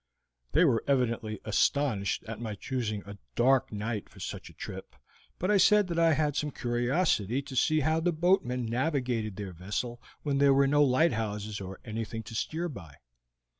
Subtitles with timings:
[0.53, 4.95] They were evidently astonished at my choosing a dark night for such a trip,
[5.37, 9.53] but I said that I had some curiosity to see how the boatmen navigated their
[9.53, 12.95] vessel when there were no lighthouses or anything to steer by.